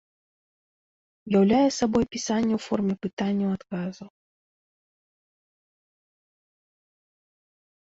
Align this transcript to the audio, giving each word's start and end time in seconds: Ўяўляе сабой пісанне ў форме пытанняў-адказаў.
Ўяўляе 1.27 1.67
сабой 1.79 2.03
пісанне 2.15 2.47
ў 2.55 2.61
форме 2.69 2.93
пытанняў-адказаў. 3.07 4.11